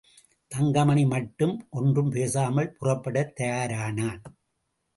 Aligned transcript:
தங்கமணி 0.51 1.05
மட்டும் 1.05 1.67
ஒன்றும் 1.69 2.09
பேசாமல் 2.09 2.73
புறப்படத் 2.79 3.35
தயாரானான். 3.35 4.21